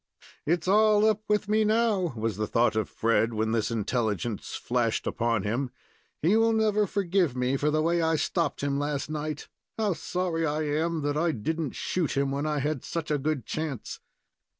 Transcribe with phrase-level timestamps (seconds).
[0.47, 5.05] "It's all up with me now," was the thought of Fred, when this intelligence flashed
[5.05, 5.69] upon him.
[6.23, 9.47] "He will never forgive me for the way I stopped him last night.
[9.77, 13.45] How sorry I am that I didn't shoot him when I had such a good
[13.45, 13.99] chance!"